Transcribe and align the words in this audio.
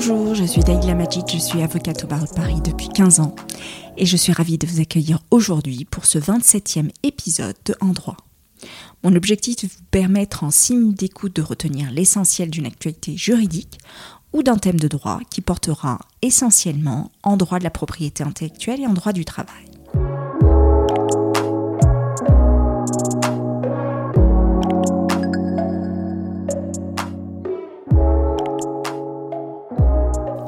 Bonjour, 0.00 0.32
je 0.32 0.44
suis 0.44 0.60
Daïla 0.60 0.94
Majid, 0.94 1.24
je 1.28 1.38
suis 1.38 1.60
avocate 1.60 2.04
au 2.04 2.06
barreau 2.06 2.24
de 2.24 2.32
Paris 2.32 2.60
depuis 2.64 2.88
15 2.88 3.18
ans 3.18 3.34
et 3.96 4.06
je 4.06 4.16
suis 4.16 4.32
ravie 4.32 4.56
de 4.56 4.64
vous 4.64 4.80
accueillir 4.80 5.18
aujourd'hui 5.32 5.84
pour 5.90 6.06
ce 6.06 6.20
27e 6.20 6.92
épisode 7.02 7.56
de 7.64 7.74
En 7.80 7.88
droit. 7.88 8.16
Mon 9.02 9.16
objectif 9.16 9.56
est 9.56 9.66
de 9.66 9.72
vous 9.72 9.84
permettre 9.90 10.44
en 10.44 10.52
6 10.52 10.76
minutes 10.76 11.00
d'écoute 11.00 11.34
de 11.34 11.42
retenir 11.42 11.90
l'essentiel 11.90 12.48
d'une 12.48 12.66
actualité 12.66 13.16
juridique 13.16 13.80
ou 14.32 14.44
d'un 14.44 14.56
thème 14.56 14.78
de 14.78 14.86
droit 14.86 15.18
qui 15.30 15.40
portera 15.40 15.98
essentiellement 16.22 17.10
en 17.24 17.36
droit 17.36 17.58
de 17.58 17.64
la 17.64 17.70
propriété 17.70 18.22
intellectuelle 18.22 18.82
et 18.82 18.86
en 18.86 18.94
droit 18.94 19.12
du 19.12 19.24
travail. 19.24 19.77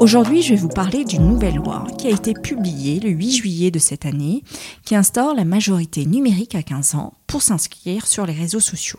Aujourd'hui, 0.01 0.41
je 0.41 0.55
vais 0.55 0.61
vous 0.61 0.71
parler 0.71 1.05
d'une 1.05 1.29
nouvelle 1.29 1.57
loi 1.57 1.87
qui 1.99 2.07
a 2.07 2.11
été 2.11 2.33
publiée 2.33 3.01
le 3.01 3.11
8 3.11 3.33
juillet 3.33 3.71
de 3.71 3.79
cette 3.79 4.07
année, 4.07 4.43
qui 4.83 4.97
instaure 4.97 5.35
la 5.35 5.45
majorité 5.45 6.07
numérique 6.07 6.55
à 6.55 6.63
15 6.63 6.95
ans 6.95 7.13
pour 7.27 7.43
s'inscrire 7.43 8.07
sur 8.07 8.25
les 8.25 8.33
réseaux 8.33 8.61
sociaux. 8.61 8.99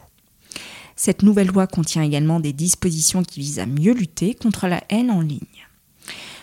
Cette 0.96 1.24
nouvelle 1.24 1.48
loi 1.48 1.66
contient 1.66 2.04
également 2.04 2.40
des 2.40 2.54
dispositions 2.54 3.24
qui 3.24 3.40
visent 3.40 3.58
à 3.58 3.66
mieux 3.66 3.94
lutter 3.94 4.36
contre 4.36 4.68
la 4.68 4.84
haine 4.90 5.10
en 5.10 5.22
ligne. 5.22 5.40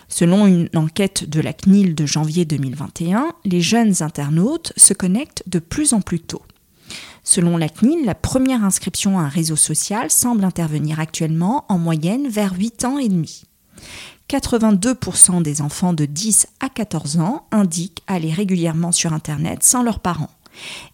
Selon 0.09 0.45
une 0.45 0.67
enquête 0.75 1.29
de 1.29 1.39
la 1.39 1.53
CNIL 1.53 1.95
de 1.95 2.05
janvier 2.05 2.43
2021, 2.43 3.31
les 3.45 3.61
jeunes 3.61 4.03
internautes 4.03 4.73
se 4.75 4.93
connectent 4.93 5.43
de 5.47 5.59
plus 5.59 5.93
en 5.93 6.01
plus 6.01 6.19
tôt. 6.19 6.41
Selon 7.23 7.55
la 7.55 7.69
CNIL, 7.69 8.03
la 8.03 8.15
première 8.15 8.65
inscription 8.65 9.19
à 9.19 9.21
un 9.21 9.29
réseau 9.29 9.55
social 9.55 10.11
semble 10.11 10.43
intervenir 10.43 10.99
actuellement 10.99 11.63
en 11.69 11.77
moyenne 11.77 12.27
vers 12.27 12.55
8 12.57 12.83
ans 12.83 12.97
et 12.99 13.07
demi. 13.07 13.43
82% 14.29 15.41
des 15.41 15.61
enfants 15.61 15.93
de 15.93 16.05
10 16.05 16.47
à 16.59 16.69
14 16.69 17.17
ans 17.19 17.47
indiquent 17.51 18.03
aller 18.05 18.31
régulièrement 18.31 18.91
sur 18.91 19.11
Internet 19.11 19.63
sans 19.63 19.81
leurs 19.81 19.99
parents. 19.99 20.29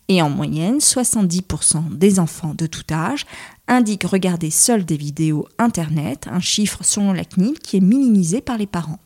Et 0.08 0.22
en 0.22 0.30
moyenne, 0.30 0.78
70% 0.78 1.98
des 1.98 2.20
enfants 2.20 2.54
de 2.56 2.66
tout 2.66 2.86
âge 2.92 3.26
indiquent 3.68 4.06
regarder 4.06 4.52
seuls 4.52 4.86
des 4.86 4.96
vidéos 4.96 5.48
Internet, 5.58 6.28
un 6.32 6.40
chiffre 6.40 6.84
selon 6.84 7.12
la 7.12 7.26
CNIL 7.26 7.60
qui 7.60 7.78
est 7.78 7.82
minimisé 7.82 8.40
par 8.40 8.58
les 8.58 8.68
parents. 8.68 9.00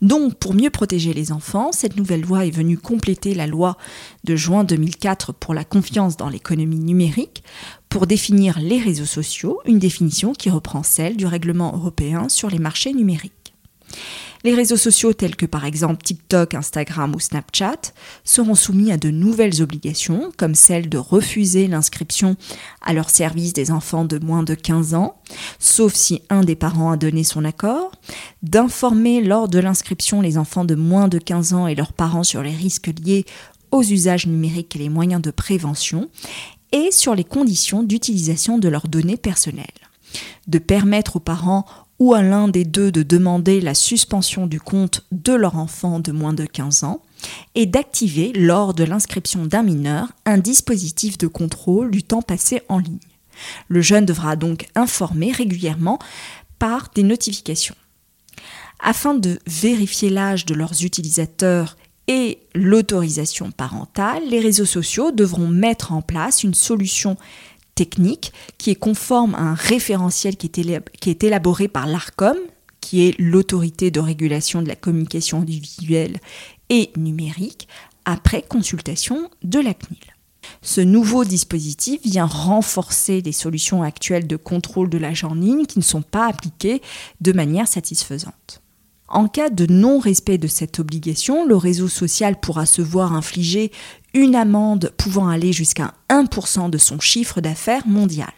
Donc, 0.00 0.34
pour 0.34 0.54
mieux 0.54 0.70
protéger 0.70 1.14
les 1.14 1.32
enfants, 1.32 1.72
cette 1.72 1.96
nouvelle 1.96 2.22
loi 2.22 2.44
est 2.46 2.50
venue 2.50 2.78
compléter 2.78 3.34
la 3.34 3.46
loi 3.46 3.76
de 4.24 4.36
juin 4.36 4.64
2004 4.64 5.32
pour 5.32 5.54
la 5.54 5.64
confiance 5.64 6.16
dans 6.16 6.28
l'économie 6.28 6.78
numérique, 6.78 7.42
pour 7.88 8.06
définir 8.06 8.58
les 8.58 8.78
réseaux 8.78 9.06
sociaux, 9.06 9.60
une 9.66 9.78
définition 9.78 10.32
qui 10.32 10.50
reprend 10.50 10.82
celle 10.82 11.16
du 11.16 11.26
règlement 11.26 11.72
européen 11.74 12.28
sur 12.28 12.50
les 12.50 12.58
marchés 12.58 12.92
numériques. 12.92 13.54
Les 14.44 14.54
réseaux 14.54 14.76
sociaux 14.76 15.12
tels 15.12 15.36
que 15.36 15.46
par 15.46 15.64
exemple 15.64 16.02
TikTok, 16.02 16.54
Instagram 16.54 17.14
ou 17.14 17.20
Snapchat 17.20 17.92
seront 18.24 18.56
soumis 18.56 18.90
à 18.90 18.96
de 18.96 19.10
nouvelles 19.10 19.62
obligations, 19.62 20.32
comme 20.36 20.56
celle 20.56 20.88
de 20.88 20.98
refuser 20.98 21.68
l'inscription 21.68 22.36
à 22.80 22.92
leur 22.92 23.10
service 23.10 23.52
des 23.52 23.70
enfants 23.70 24.04
de 24.04 24.18
moins 24.18 24.42
de 24.42 24.54
15 24.54 24.94
ans, 24.94 25.16
sauf 25.58 25.94
si 25.94 26.22
un 26.28 26.42
des 26.42 26.56
parents 26.56 26.90
a 26.90 26.96
donné 26.96 27.22
son 27.22 27.44
accord, 27.44 27.92
d'informer 28.42 29.22
lors 29.22 29.48
de 29.48 29.60
l'inscription 29.60 30.20
les 30.20 30.38
enfants 30.38 30.64
de 30.64 30.74
moins 30.74 31.08
de 31.08 31.18
15 31.18 31.52
ans 31.52 31.66
et 31.68 31.76
leurs 31.76 31.92
parents 31.92 32.24
sur 32.24 32.42
les 32.42 32.54
risques 32.54 32.92
liés 33.04 33.24
aux 33.70 33.82
usages 33.82 34.26
numériques 34.26 34.76
et 34.76 34.80
les 34.80 34.88
moyens 34.88 35.22
de 35.22 35.30
prévention, 35.30 36.10
et 36.72 36.90
sur 36.90 37.14
les 37.14 37.24
conditions 37.24 37.82
d'utilisation 37.82 38.58
de 38.58 38.68
leurs 38.68 38.88
données 38.88 39.16
personnelles. 39.16 39.66
De 40.46 40.58
permettre 40.58 41.16
aux 41.16 41.20
parents 41.20 41.64
ou 41.98 42.14
à 42.14 42.22
l'un 42.22 42.48
des 42.48 42.64
deux 42.64 42.90
de 42.90 43.02
demander 43.02 43.60
la 43.60 43.74
suspension 43.74 44.46
du 44.46 44.60
compte 44.60 45.02
de 45.12 45.32
leur 45.32 45.56
enfant 45.56 46.00
de 46.00 46.12
moins 46.12 46.32
de 46.32 46.44
15 46.44 46.84
ans 46.84 47.02
et 47.54 47.66
d'activer 47.66 48.32
lors 48.34 48.74
de 48.74 48.84
l'inscription 48.84 49.46
d'un 49.46 49.62
mineur 49.62 50.08
un 50.24 50.38
dispositif 50.38 51.18
de 51.18 51.26
contrôle 51.26 51.90
du 51.90 52.02
temps 52.02 52.22
passé 52.22 52.62
en 52.68 52.78
ligne. 52.78 52.98
Le 53.68 53.80
jeune 53.80 54.06
devra 54.06 54.36
donc 54.36 54.66
informer 54.74 55.32
régulièrement 55.32 55.98
par 56.58 56.90
des 56.94 57.02
notifications. 57.02 57.76
Afin 58.80 59.14
de 59.14 59.38
vérifier 59.46 60.10
l'âge 60.10 60.44
de 60.44 60.54
leurs 60.54 60.84
utilisateurs 60.84 61.76
et 62.08 62.40
l'autorisation 62.54 63.52
parentale, 63.52 64.22
les 64.28 64.40
réseaux 64.40 64.66
sociaux 64.66 65.12
devront 65.12 65.46
mettre 65.46 65.92
en 65.92 66.02
place 66.02 66.42
une 66.42 66.54
solution 66.54 67.16
technique 67.74 68.32
qui 68.58 68.70
est 68.70 68.76
conforme 68.76 69.34
à 69.34 69.40
un 69.40 69.54
référentiel 69.54 70.36
qui 70.36 70.50
est, 70.56 71.24
élaboré 71.24 71.68
par 71.68 71.86
l'ARCOM, 71.86 72.36
qui 72.80 73.06
est 73.06 73.18
l'autorité 73.18 73.90
de 73.90 74.00
régulation 74.00 74.62
de 74.62 74.68
la 74.68 74.76
communication 74.76 75.40
audiovisuelle 75.40 76.18
et 76.68 76.90
numérique, 76.96 77.68
après 78.04 78.42
consultation 78.42 79.30
de 79.42 79.60
la 79.60 79.74
CNIL. 79.74 79.98
Ce 80.60 80.80
nouveau 80.80 81.24
dispositif 81.24 82.00
vient 82.02 82.26
renforcer 82.26 83.20
les 83.20 83.32
solutions 83.32 83.82
actuelles 83.82 84.26
de 84.26 84.36
contrôle 84.36 84.90
de 84.90 84.98
l'âge 84.98 85.24
en 85.24 85.34
ligne 85.34 85.66
qui 85.66 85.78
ne 85.78 85.84
sont 85.84 86.02
pas 86.02 86.26
appliquées 86.26 86.82
de 87.20 87.32
manière 87.32 87.68
satisfaisante. 87.68 88.62
En 89.08 89.28
cas 89.28 89.50
de 89.50 89.66
non-respect 89.66 90.38
de 90.38 90.46
cette 90.46 90.78
obligation, 90.78 91.44
le 91.44 91.56
réseau 91.56 91.86
social 91.86 92.40
pourra 92.40 92.64
se 92.64 92.80
voir 92.80 93.12
infliger 93.12 93.70
une 94.14 94.34
amende 94.34 94.92
pouvant 94.96 95.28
aller 95.28 95.52
jusqu'à 95.52 95.94
1% 96.08 96.70
de 96.70 96.78
son 96.78 97.00
chiffre 97.00 97.40
d'affaires 97.40 97.86
mondial. 97.86 98.32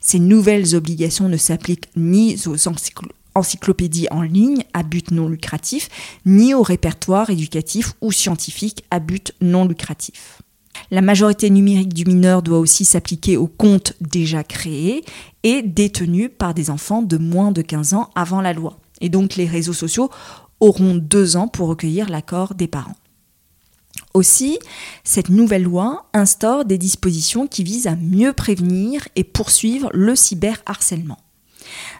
Ces 0.00 0.18
nouvelles 0.18 0.74
obligations 0.74 1.28
ne 1.28 1.36
s'appliquent 1.36 1.88
ni 1.96 2.36
aux 2.46 2.68
encyclopédies 3.34 4.08
en 4.10 4.22
ligne 4.22 4.64
à 4.72 4.82
but 4.82 5.10
non 5.10 5.28
lucratif, 5.28 5.88
ni 6.26 6.54
aux 6.54 6.62
répertoires 6.62 7.30
éducatifs 7.30 7.94
ou 8.00 8.12
scientifiques 8.12 8.84
à 8.90 8.98
but 8.98 9.32
non 9.40 9.66
lucratif. 9.66 10.42
La 10.90 11.00
majorité 11.00 11.48
numérique 11.50 11.94
du 11.94 12.04
mineur 12.04 12.42
doit 12.42 12.58
aussi 12.58 12.84
s'appliquer 12.84 13.36
aux 13.36 13.46
comptes 13.46 13.94
déjà 14.00 14.42
créés 14.42 15.04
et 15.42 15.62
détenus 15.62 16.30
par 16.36 16.54
des 16.54 16.70
enfants 16.70 17.02
de 17.02 17.18
moins 17.18 17.52
de 17.52 17.62
15 17.62 17.94
ans 17.94 18.10
avant 18.14 18.40
la 18.40 18.52
loi. 18.52 18.78
Et 19.00 19.08
donc 19.08 19.36
les 19.36 19.46
réseaux 19.46 19.72
sociaux 19.72 20.10
auront 20.60 20.94
deux 20.94 21.36
ans 21.36 21.48
pour 21.48 21.68
recueillir 21.68 22.08
l'accord 22.08 22.54
des 22.54 22.68
parents. 22.68 22.96
Aussi, 24.14 24.58
cette 25.04 25.30
nouvelle 25.30 25.62
loi 25.62 26.06
instaure 26.12 26.64
des 26.64 26.78
dispositions 26.78 27.46
qui 27.46 27.64
visent 27.64 27.86
à 27.86 27.96
mieux 27.96 28.32
prévenir 28.32 29.08
et 29.16 29.24
poursuivre 29.24 29.88
le 29.94 30.14
cyberharcèlement. 30.14 31.18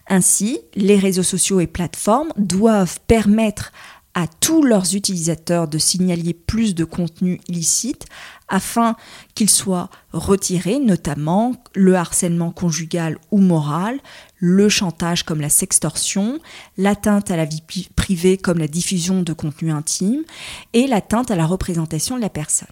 Ainsi, 0.09 0.61
les 0.75 0.99
réseaux 0.99 1.23
sociaux 1.23 1.61
et 1.61 1.67
plateformes 1.67 2.33
doivent 2.37 2.99
permettre 3.06 3.73
à 4.15 4.27
tous 4.27 4.62
leurs 4.62 4.95
utilisateurs 4.95 5.69
de 5.69 5.78
signaler 5.78 6.34
plus 6.34 6.75
de 6.75 6.84
contenu 6.84 7.41
illicite 7.49 8.06
afin 8.49 8.97
qu'ils 9.34 9.49
soient 9.49 9.89
retirés, 10.12 10.78
notamment 10.78 11.55
le 11.75 11.97
harcèlement 11.97 12.50
conjugal 12.50 13.19
ou 13.31 13.39
moral, 13.39 13.99
le 14.37 14.69
chantage 14.69 15.23
comme 15.23 15.41
la 15.41 15.49
sextorsion, 15.49 16.39
l'atteinte 16.77 17.31
à 17.31 17.37
la 17.37 17.47
vie 17.47 17.62
privée 17.97 18.37
comme 18.37 18.59
la 18.59 18.69
diffusion 18.69 19.23
de 19.23 19.33
contenu 19.33 19.73
intime 19.73 20.23
et 20.75 20.87
l'atteinte 20.87 21.31
à 21.31 21.37
la 21.37 21.47
représentation 21.47 22.17
de 22.17 22.21
la 22.21 22.29
personne. 22.29 22.69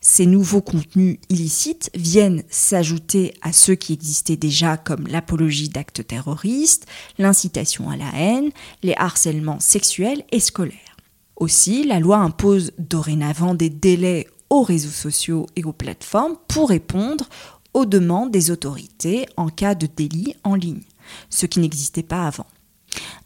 Ces 0.00 0.26
nouveaux 0.26 0.60
contenus 0.60 1.18
illicites 1.28 1.90
viennent 1.94 2.42
s'ajouter 2.48 3.34
à 3.42 3.52
ceux 3.52 3.74
qui 3.74 3.92
existaient 3.92 4.36
déjà 4.36 4.76
comme 4.76 5.06
l'apologie 5.06 5.68
d'actes 5.68 6.06
terroristes, 6.06 6.86
l'incitation 7.18 7.90
à 7.90 7.96
la 7.96 8.10
haine, 8.14 8.50
les 8.82 8.94
harcèlements 8.96 9.60
sexuels 9.60 10.24
et 10.32 10.40
scolaires. 10.40 10.96
Aussi, 11.36 11.84
la 11.84 12.00
loi 12.00 12.18
impose 12.18 12.72
dorénavant 12.78 13.54
des 13.54 13.70
délais 13.70 14.28
aux 14.50 14.62
réseaux 14.62 14.90
sociaux 14.90 15.46
et 15.56 15.64
aux 15.64 15.72
plateformes 15.72 16.36
pour 16.48 16.68
répondre 16.68 17.28
aux 17.72 17.86
demandes 17.86 18.30
des 18.30 18.50
autorités 18.50 19.26
en 19.36 19.48
cas 19.48 19.74
de 19.74 19.86
délit 19.86 20.36
en 20.44 20.54
ligne, 20.54 20.82
ce 21.28 21.46
qui 21.46 21.58
n'existait 21.58 22.04
pas 22.04 22.26
avant. 22.26 22.46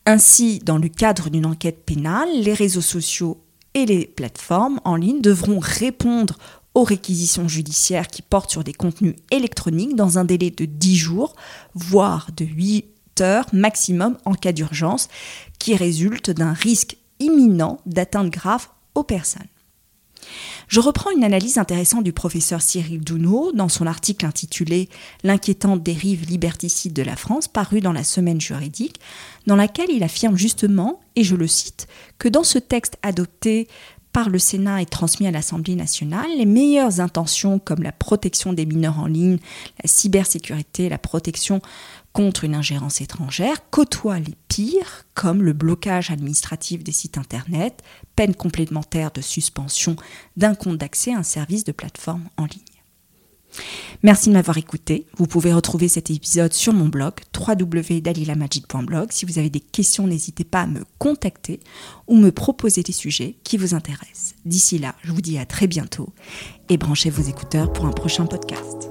Ainsi, 0.06 0.58
dans 0.60 0.78
le 0.78 0.88
cadre 0.88 1.28
d'une 1.28 1.44
enquête 1.44 1.84
pénale, 1.84 2.30
les 2.40 2.54
réseaux 2.54 2.80
sociaux 2.80 3.42
et 3.82 3.86
les 3.86 4.06
plateformes 4.06 4.80
en 4.84 4.96
ligne 4.96 5.20
devront 5.20 5.58
répondre 5.60 6.38
aux 6.74 6.84
réquisitions 6.84 7.48
judiciaires 7.48 8.08
qui 8.08 8.22
portent 8.22 8.50
sur 8.50 8.64
des 8.64 8.72
contenus 8.72 9.14
électroniques 9.30 9.96
dans 9.96 10.18
un 10.18 10.24
délai 10.24 10.50
de 10.50 10.64
10 10.64 10.96
jours, 10.96 11.34
voire 11.74 12.28
de 12.36 12.44
8 12.44 13.20
heures 13.20 13.46
maximum 13.52 14.16
en 14.24 14.34
cas 14.34 14.52
d'urgence, 14.52 15.08
qui 15.58 15.74
résulte 15.74 16.30
d'un 16.30 16.52
risque 16.52 16.96
imminent 17.20 17.80
d'atteinte 17.86 18.30
grave 18.30 18.68
aux 18.94 19.02
personnes. 19.02 19.42
Je 20.68 20.80
reprends 20.80 21.10
une 21.10 21.24
analyse 21.24 21.58
intéressante 21.58 22.04
du 22.04 22.12
professeur 22.12 22.60
Cyril 22.60 23.00
Douneau 23.00 23.52
dans 23.52 23.68
son 23.68 23.86
article 23.86 24.26
intitulé 24.26 24.88
L'inquiétante 25.24 25.82
dérive 25.82 26.26
liberticide 26.26 26.92
de 26.92 27.02
la 27.02 27.16
France, 27.16 27.48
paru 27.48 27.80
dans 27.80 27.92
la 27.92 28.04
Semaine 28.04 28.40
juridique, 28.40 29.00
dans 29.46 29.56
laquelle 29.56 29.90
il 29.90 30.02
affirme 30.02 30.36
justement, 30.36 31.00
et 31.16 31.24
je 31.24 31.36
le 31.36 31.46
cite, 31.46 31.88
que 32.18 32.28
dans 32.28 32.44
ce 32.44 32.58
texte 32.58 32.98
adopté 33.02 33.68
par 34.12 34.30
le 34.30 34.38
Sénat 34.38 34.82
et 34.82 34.86
transmis 34.86 35.26
à 35.26 35.30
l'Assemblée 35.30 35.74
nationale, 35.74 36.28
les 36.36 36.46
meilleures 36.46 37.00
intentions 37.00 37.58
comme 37.58 37.82
la 37.82 37.92
protection 37.92 38.52
des 38.52 38.66
mineurs 38.66 38.98
en 38.98 39.06
ligne, 39.06 39.38
la 39.82 39.88
cybersécurité, 39.88 40.88
la 40.88 40.98
protection 40.98 41.60
contre 42.18 42.42
une 42.42 42.56
ingérence 42.56 43.00
étrangère 43.00 43.70
côtoient 43.70 44.18
les 44.18 44.34
pires, 44.48 45.04
comme 45.14 45.40
le 45.40 45.52
blocage 45.52 46.10
administratif 46.10 46.82
des 46.82 46.90
sites 46.90 47.16
Internet, 47.16 47.84
peine 48.16 48.34
complémentaire 48.34 49.12
de 49.12 49.20
suspension 49.20 49.94
d'un 50.36 50.56
compte 50.56 50.78
d'accès 50.78 51.14
à 51.14 51.18
un 51.18 51.22
service 51.22 51.62
de 51.62 51.70
plateforme 51.70 52.28
en 52.36 52.46
ligne. 52.46 53.62
Merci 54.02 54.30
de 54.30 54.34
m'avoir 54.34 54.58
écouté. 54.58 55.06
Vous 55.16 55.28
pouvez 55.28 55.52
retrouver 55.52 55.86
cet 55.86 56.10
épisode 56.10 56.52
sur 56.52 56.72
mon 56.72 56.88
blog 56.88 57.14
www.dalilamajid.blog. 57.38 59.12
Si 59.12 59.24
vous 59.24 59.38
avez 59.38 59.48
des 59.48 59.60
questions, 59.60 60.08
n'hésitez 60.08 60.42
pas 60.42 60.62
à 60.62 60.66
me 60.66 60.82
contacter 60.98 61.60
ou 62.08 62.16
me 62.16 62.32
proposer 62.32 62.82
des 62.82 62.90
sujets 62.90 63.36
qui 63.44 63.56
vous 63.56 63.74
intéressent. 63.74 64.34
D'ici 64.44 64.80
là, 64.80 64.96
je 65.04 65.12
vous 65.12 65.20
dis 65.20 65.38
à 65.38 65.46
très 65.46 65.68
bientôt 65.68 66.12
et 66.68 66.78
branchez 66.78 67.10
vos 67.10 67.22
écouteurs 67.22 67.72
pour 67.72 67.86
un 67.86 67.92
prochain 67.92 68.26
podcast. 68.26 68.88